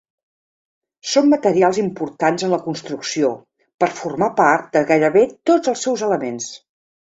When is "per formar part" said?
3.85-4.75